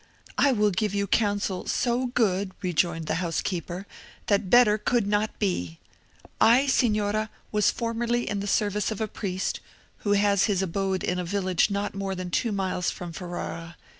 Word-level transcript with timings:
"I 0.39 0.51
will 0.51 0.71
give 0.71 0.95
you 0.95 1.05
counsel 1.05 1.67
so 1.67 2.07
good," 2.07 2.53
rejoined 2.63 3.05
the 3.05 3.21
housekeeper, 3.21 3.85
"that 4.25 4.49
better 4.49 4.79
could 4.79 5.05
not 5.05 5.37
be. 5.37 5.77
I, 6.39 6.65
Signora, 6.65 7.29
was 7.51 7.69
formerly 7.69 8.27
in 8.27 8.39
the 8.39 8.47
service 8.47 8.89
of 8.89 8.99
a 8.99 9.07
priest, 9.07 9.59
who 9.97 10.13
has 10.13 10.45
his 10.45 10.63
abode 10.63 11.03
in 11.03 11.19
a 11.19 11.23
village 11.23 11.69
not 11.69 11.93
more 11.93 12.15
than 12.15 12.31
two 12.31 12.51
miles 12.51 12.89
from 12.89 13.11
Ferrara. 13.13 13.77